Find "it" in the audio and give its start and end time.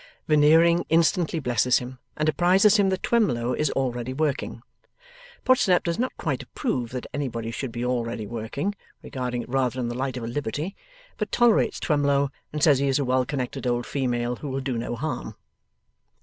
9.43-9.49